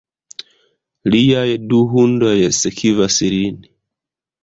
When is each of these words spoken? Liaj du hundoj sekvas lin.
Liaj 1.17 1.45
du 1.73 1.83
hundoj 1.93 2.35
sekvas 2.63 3.23
lin. 3.39 3.65